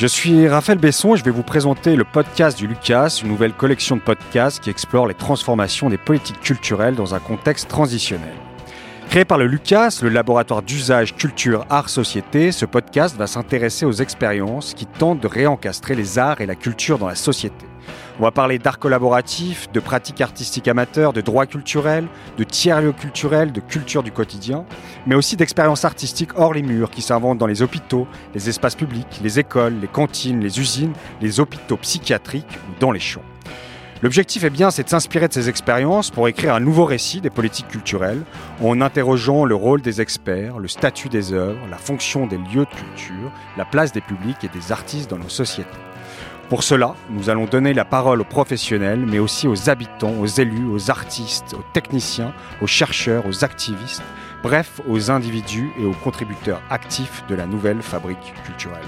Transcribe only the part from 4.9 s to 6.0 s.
les transformations des